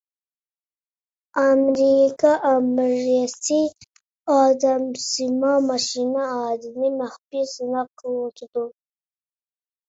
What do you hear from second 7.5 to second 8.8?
سىناق قىلىۋاتىدۇ.